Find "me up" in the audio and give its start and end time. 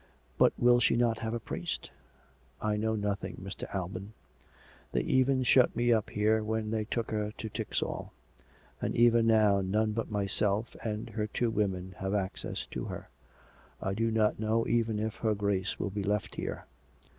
5.75-6.09